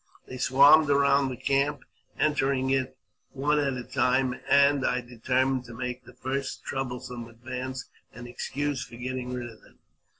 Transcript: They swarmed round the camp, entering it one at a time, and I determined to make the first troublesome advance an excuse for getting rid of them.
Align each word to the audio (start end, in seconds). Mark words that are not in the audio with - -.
They 0.25 0.39
swarmed 0.39 0.89
round 0.89 1.29
the 1.29 1.37
camp, 1.37 1.83
entering 2.17 2.71
it 2.71 2.97
one 3.33 3.59
at 3.59 3.73
a 3.73 3.83
time, 3.83 4.33
and 4.49 4.83
I 4.83 4.99
determined 4.99 5.65
to 5.65 5.75
make 5.75 6.05
the 6.05 6.15
first 6.15 6.63
troublesome 6.63 7.27
advance 7.27 7.87
an 8.11 8.25
excuse 8.25 8.83
for 8.83 8.95
getting 8.95 9.31
rid 9.31 9.47
of 9.51 9.61
them. 9.61 9.77